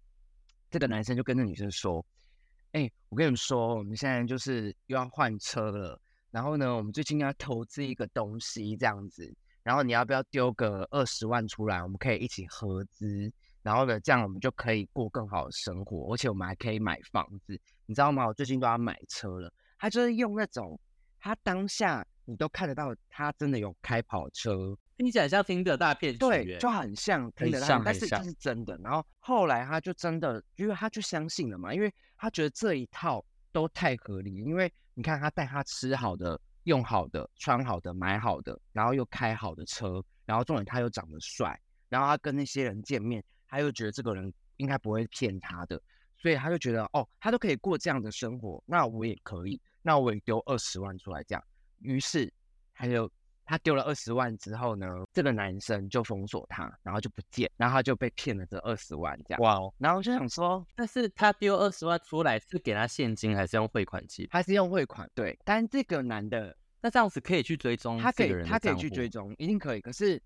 [0.71, 2.05] 这个男生就跟那女生说
[2.73, 5.97] ：“哎，我跟你们说，我们现在就是又要换车了，
[6.31, 9.33] 然后呢，我们最近要投资一个东西这样子，
[9.63, 13.31] 然后你要不要丢个二十万出来，我们可以一起合资，
[13.65, 18.28] 然后呢，这样我们就可以过更好的生活，而且我们还可以买房子，你知道吗？
[18.28, 19.51] 我最近都要买车了。
[19.80, 20.80] 他就是用那种，
[21.19, 28.78] 他当下你都看得到，他真的有开跑车。”听起来像听的大骗对，就很像听的大，但是这是真的。
[28.84, 34.36] 然后后来他就真的，因为他就相信了嘛，因为他觉得这一套都太合理。
[34.36, 43.21] 因为你看他带他吃好的、用好的、穿好的、买好的，然后又开好的车，然后重点他又长得帅，然后他跟那些人见面，
[43.56, 45.82] 他又觉得这个人应该不会骗他的，
[46.18, 51.44] 所以他就觉得哦，他都可以过这样的生活，那我也可以，那我也丢二十万出来这样。
[51.80, 52.32] 于是
[52.74, 53.12] 他就。
[53.48, 59.39] 他丢了二十万之后呢，这个男生就封锁他，然后就不见，然后他就被骗了这二十万这样。
[59.39, 59.72] 哇哦！
[59.78, 64.28] 然后我就想说，但是他丢二十万出来是给他现金还是用汇款机？
[64.32, 65.08] 还是用汇款？
[65.13, 65.38] 对。
[65.46, 69.82] 但这个男的，那这样子可以去追踪他可以，他可以去追踪，一定可以。
[69.82, 70.20] 可是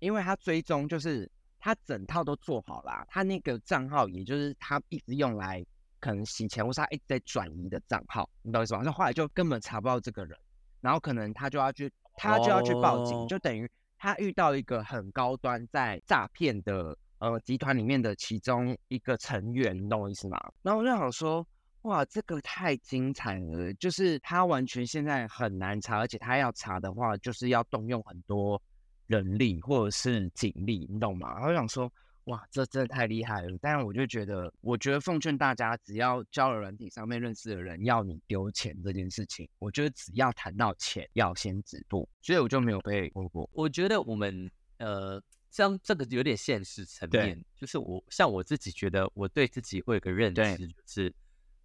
[0.00, 1.30] 因为他追踪就是
[1.64, 5.64] 他整套都做好了，他那个账号也就是他一直用来
[5.98, 8.82] 可能洗钱或是他一直在转移的账号，你懂意思吗？
[8.84, 10.38] 那后来就根本查不到这个人，
[10.82, 11.90] 然后可能他就要去。
[12.16, 20.38] 他就要去报警，就等于他遇到一个很高端在诈骗的呃集团里面的其中一个成员，你懂我意思吗？
[20.62, 21.44] 然后我就想说，
[21.82, 28.62] 哇，这个太精彩了，就是他完全现在很难查，而且他要查的话，就是要动用很多
[29.06, 31.46] 人力或者是警力，你懂吗？
[31.46, 31.92] 我想说。
[32.28, 33.58] 哇，这真的太厉害了！
[33.60, 42.08] 但是我就觉得，我觉得奉劝大家，只要交了软体上面认识的人要你丢钱这件事情，我觉得只要谈到钱，要先止步。
[42.22, 43.46] 所以我就没有被过过。
[43.52, 51.14] 我觉得我们呃，像这个有点现实层面，就是我像我自己觉得，我对自己会有个认知，就是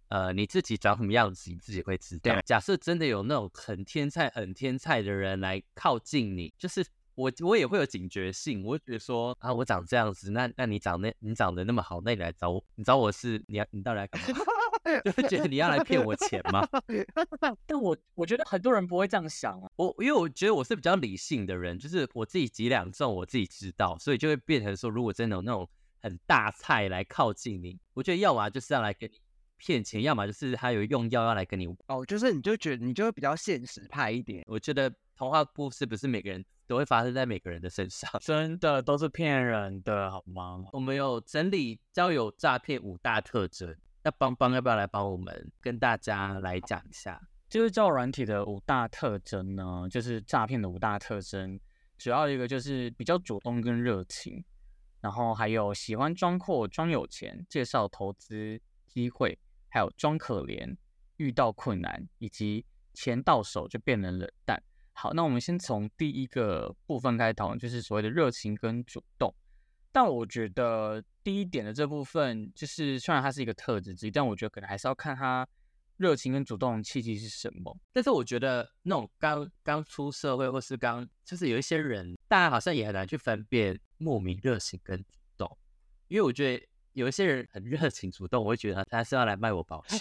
[0.08, 2.38] 呃，你自己长什么样子，你自己会知道。
[2.42, 6.84] 假设真的有那种很天才、很天才的人来靠近你，就是。
[7.20, 14.38] 我我也会有警觉性，我会觉得说啊，我长这样子，那那你长那你长得那么好，那你来找我，你找我是你要你到底来干嘛？
[15.04, 16.66] 就会觉得你要来骗我钱吗？
[17.66, 19.70] 但我我觉得很多人不会这样想啊。
[19.76, 25.68] 我因为我觉得我是比较理性的人，就是我自己几两重我自己知道，所以就会变成说，如果真的有那种
[26.00, 29.20] 很大菜来靠近你，我觉得要么就是要来跟你
[29.58, 31.66] 骗钱，要么就是他有用药要来跟你。
[31.88, 34.42] 哦，就是你就觉得你就会比较现实派一点。
[34.46, 40.64] 我觉得童话故事不是每个人都会发生在每个人的身上， 真的都是骗人的，好吗？
[40.72, 43.76] 我们有整理交友诈骗五大特征。
[44.04, 47.20] 那邦邦要不要来帮我们跟大家来讲一下？
[47.48, 51.58] 就是交友软体的五大特征呢，就是诈骗的五大特征，
[51.98, 54.44] 主要一个就是比较主动跟热情，
[55.00, 59.36] 然后还有喜欢装阔、装有钱、介绍投资机会，
[59.68, 60.76] 还有装可怜、
[61.16, 64.62] 遇到困难，以及钱到手就变得冷淡。
[65.00, 69.34] 好，那我们先从第一个部分开始讨论，就是所谓的热情跟主动。
[69.90, 75.48] 但我觉得第一点的这部分，就是虽然它是一个特质之一，但我觉得可能还是要看他
[75.96, 77.74] 热情跟主动的契机是什么。
[77.94, 85.56] 但是我觉得那种刚刚出社会，或是刚就是有一些人，大家好像也很难去分辨莫名热情跟主动，
[86.08, 89.98] 因为我觉得有一些人很热情主动，我会觉得他是要来卖我保险。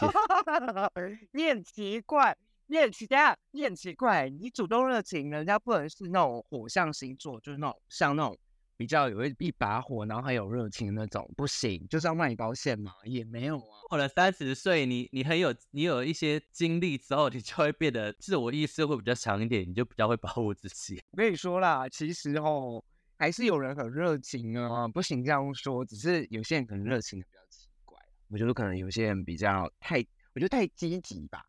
[1.31, 2.35] 你很奇怪，
[2.71, 8.37] 你很奇怪，你很奇怪，你主动热情，人家不能是那种火象星座，就是那种像那种。
[8.77, 13.83] 比较有一一把火，然后还有热情的那种，不行，就是要卖保险嘛，也没有啊。
[13.89, 21.01] 过了三十岁，你你很有，你有一些经历之后，你就会变得自我意识会比较强一点，你就比较会保护自己。
[21.11, 22.81] 我跟你说啦，其实哦，
[23.17, 27.99] 还是有人很热情啊，不行这样说，只是有些人可能热情的比较奇怪。
[28.29, 29.97] 我觉得可能有些人比较太，
[30.33, 31.43] 我觉得太积极吧，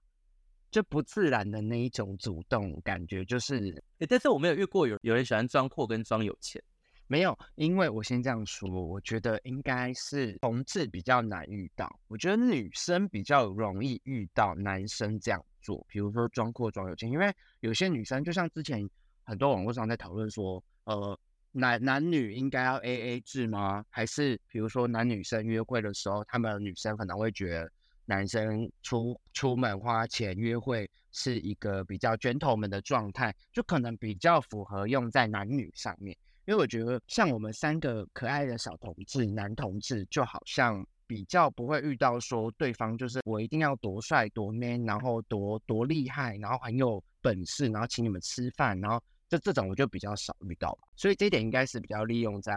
[0.71, 3.83] 就不自然的那一种主动感觉，就是。
[4.09, 6.63] 但是我没有遇过有有人喜欢装阔跟装有钱。
[7.07, 18.89] 没有，因为我先这样说，我觉得应该是同志比较难遇到，我觉得女生比较容易遇到男生这样做，比如说装阔装有钱，因为有些女生就像之前
[19.25, 21.19] 很多网络上在讨论说，呃，
[21.51, 23.85] 男男女应该要 A A 制吗？
[23.91, 27.73] 还是比如说男女生约会的时候，他们女生可能会觉得
[28.11, 36.16] 男生出出门花钱约会是一个比较 gentleman 的状态，就可能比较符合用在男女上面。
[36.46, 50.77] 因为我觉得像我们三个可爱的小同志、男同志，就好像比较不会遇到说对方就是我一定要多帅多 man，然后多多厉害，然后很有本事，然后请你们吃饭，然后就这种我就比较少遇到。
[50.96, 52.53] 所以这一点应该是比较利用在，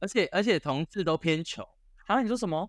[0.00, 1.64] 而且而且同志都偏穷。
[2.08, 2.68] 好，你说什么？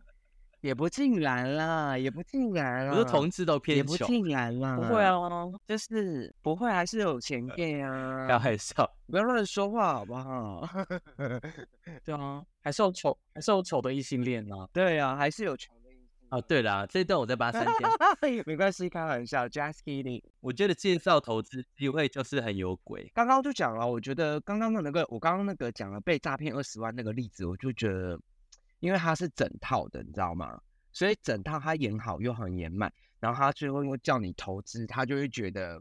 [0.67, 2.93] 也不进来啦，也不进来啦。
[2.93, 4.75] 不是同志都偏穷，也不进来啦。
[4.75, 8.25] 不会哦，就是不会，还是有钱给啊。
[8.25, 10.67] 不要害臊，不要乱说话好不好？
[12.03, 14.67] 对啊，还是有丑，还是有丑的异性恋啊。
[14.73, 16.05] 对啊，还是有穷的异性。
[16.31, 17.89] 哦，对了，这段我再把它删掉。
[18.45, 20.21] 没关系，开玩笑，just kidding。
[20.41, 23.09] 我觉得介绍投资机会就是很有鬼。
[23.15, 28.19] 刚刚就讲了，我觉得刚刚的那个，我刚刚那个讲了被诈骗二十万那个例子，我就觉得。
[28.79, 30.61] 因为他是整套的，你知道吗？
[30.91, 35.79] 所以整套他演好又很演满，然后他最后又叫你投资，他就会觉得，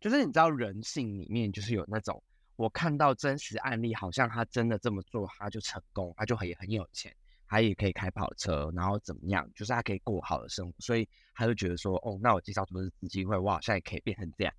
[0.00, 2.20] 就是你知道人性里面就是有那种，
[2.56, 7.14] 我看到真实案例，好像他真的这么做，他就成功，他就很很有钱，
[7.46, 14.52] 他也可以开跑车，然后怎么样，就是他可以过好的生活，所以他就觉得说，哦，那我介绍投资机会，我好像也可以变成这样，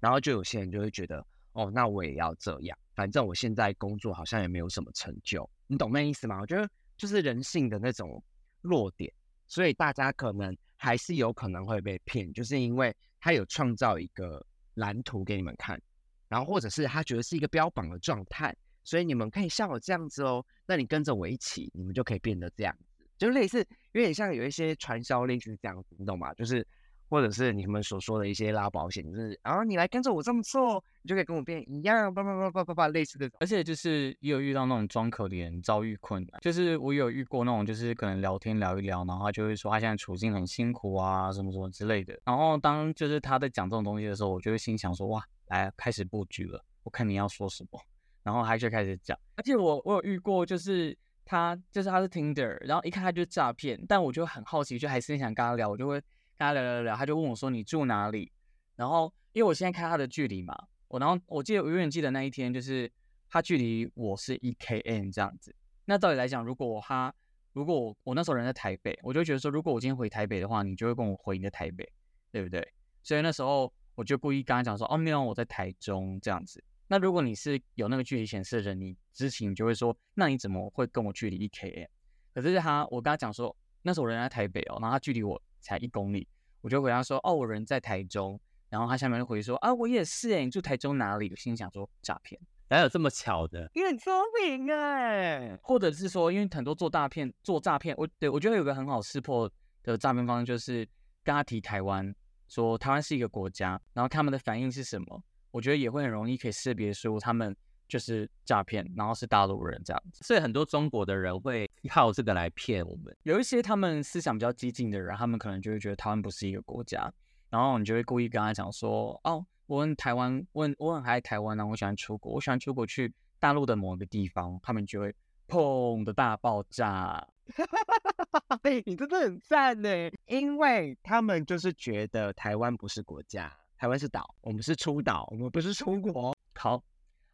[0.00, 6.40] 然后就有些人就会觉得，哦，那我也要这样，反正我现在工作好像也没有什么成就，你懂那意思吗？
[6.40, 6.68] 我觉得。
[6.98, 8.22] 就是人性的那种
[8.60, 9.10] 弱点，
[9.46, 15.80] 所以大家可能还是有可能会被骗，就是因为他有创造一个蓝图给你们看，
[16.28, 26.34] 然后或者是他觉得是一个标榜的状态，所以你们可以像我这样子哦，那你跟着我一起，你们就可以变得这样子，就类似有点像有一些传销类似这样子，你懂吗？
[26.34, 26.66] 就是。
[27.08, 33.30] 或者是你们所说的一些拉保险，就是啊，你来跟着我这么做，你就可以跟我变一样，叭叭叭叭叭叭，类似的。
[33.40, 42.18] 而且就是也有遇到那种装可怜、遭遇困难，就是我有遇过那种，就是可能聊天聊一聊，然后他就会说他现在处境很辛苦啊，什么什么之类的。
[42.24, 47.80] 然后当就是他在讲这种东西的时候，我就会心想说，哇，来开始布局了，我看你要说什么。
[48.22, 50.94] 然后他就开始讲，而且我我有遇过，就是
[51.24, 56.02] 他就是他是 Tinder，然后一看他就诈骗，但我就很好奇，就还是想跟他聊，我就会。
[56.38, 58.30] 跟他聊聊聊，他就问我说：“你住哪里？”
[58.76, 62.90] 然后因为我现在看他的距离嘛，我然后我记得我永远记得那一天，就是
[63.28, 65.54] 他距离我是一 km 这样子。
[65.86, 67.12] 那照理来讲，如果他
[67.52, 71.90] 如果我我那时候人在台北，我就觉得说，如果我今天回台北的话，你就会跟我回你的台北，
[72.30, 72.66] 对不对？
[73.02, 81.88] 所以那时候我就故意跟他讲说：“哦，没有，我在台中这样子。”那如果你是有那个距离显示的人，你之前你就会说，那你怎么会跟我距离一 km？
[82.32, 86.26] 可是他，我跟他讲说，那时候我人在台北哦，然后他距离我才一公里，
[86.60, 88.38] 我就回答说，哦，我人在台中，
[88.68, 91.28] 然后他下面就回说，啊，我也是哎，你住台中哪里？
[91.30, 93.70] 我心想说，诈骗，哪有这么巧的？
[93.74, 99.50] 你很聪明哎，或者是说，因为很多做诈骗做诈骗，我对我觉得有个很好识破
[99.82, 100.88] 的诈骗方式，就是
[101.22, 102.14] 跟他提台湾，
[102.48, 105.22] 说台湾是一个国家，然后他们的反应是什么？
[105.50, 107.56] 我觉得也会很容易可以识别出他们
[107.88, 110.22] 就是诈骗，然后是大陆人这样子。
[110.24, 113.16] 所以很多中国的人会靠这个来骗我们。
[113.22, 117.12] 有一些他们思想比较激进的人，他们可能就会觉得台湾不是一个国家，
[117.50, 125.14] 然后你就会故意跟他讲说：“哦，我很台湾，问我很爱台湾呢，我喜欢出国，我喜欢出国去大陆的某个地方。”他们就会
[125.48, 127.26] 砰的大爆炸。
[128.84, 129.88] 你真的很赞呢，
[130.26, 133.50] 因为他们就是觉得台湾不是国家。
[133.78, 136.36] 台湾是岛，我们是出岛，我们不是出国。
[136.56, 136.82] 好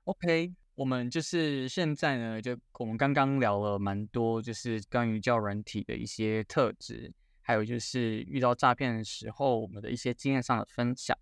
[0.04, 11.16] ，OK，我们就是现在呢，就我们刚刚聊了蛮多，就是关于教软体的一些特质，还有就是遇到诈骗的时候，我们的一些经验上的分享。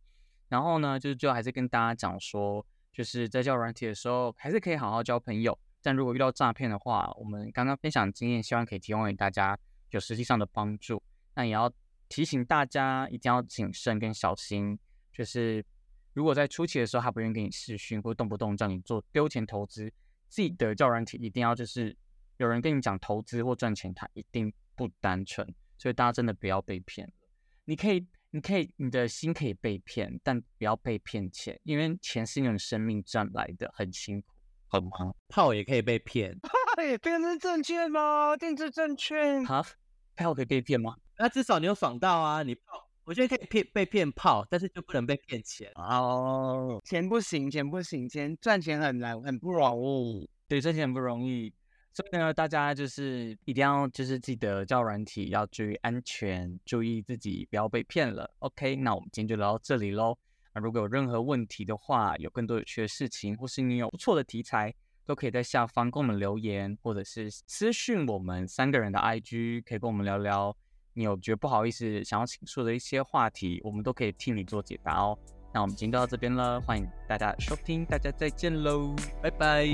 [0.49, 5.59] 然后呢，就是最后还是跟大家讲说，就是在教软体的时候，还是可以好好交朋友。
[5.81, 9.59] 但如果遇到诈骗的话，我们刚刚分享经验，希望可以提供给大家
[9.91, 11.03] 有实际上的帮助。
[11.35, 11.73] 那也要
[12.09, 14.79] 提醒大家，一定要谨慎跟小心。
[15.13, 15.65] 就是
[16.15, 19.93] 如果在初期的时候，他不愿意给你试训，或动不动叫你做丢钱投资，
[20.29, 21.97] 自己的教软体一定要就是
[22.37, 25.47] 有人跟你讲投资或赚钱，他一定不单纯，
[25.79, 27.13] 所以大家真的不要被骗了。
[27.65, 34.29] 你可以，你可以，你的心可以被骗，但不要被骗钱，因为钱是用生命赚来的，很辛苦，
[34.69, 35.15] 很忙。
[35.29, 36.39] 炮也可以被骗，
[36.79, 38.37] 也变成证券吗？
[38.37, 39.45] 电子证券？
[39.47, 39.65] 哈，
[40.17, 40.97] 炮可以被骗吗？
[41.19, 42.91] 那至少你有爽到啊，你炮。
[43.13, 46.81] 我觉得可以骗被骗炮，但是就不能被骗钱哦。
[46.83, 50.31] 钱不行，钱不行，钱赚钱很难，很不容易。
[50.49, 51.53] 对，赚钱很不容易。
[51.93, 58.33] 所以呢，大家就是一定要就是记得交软体要注意安全，注意自己不要被骗了。
[58.39, 60.17] OK，那我们今天就聊到这里喽。
[60.55, 70.57] 那如果有任何问题的话，有更多有趣的事情，或是你有不错的题材，都可以在下方跟我们留言，或者是私讯我们三个人的 IG，可以跟我们聊聊。
[70.95, 75.19] 你有觉得不好意思想要倾诉的一些话题，我们都可以替你做解答哦。
[75.55, 79.67] 那我们今天就到这边了，欢迎大家收听，大家再见喽，拜拜，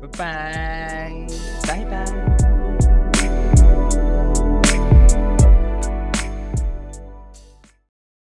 [0.00, 1.26] 拜拜，
[1.66, 2.67] 拜拜。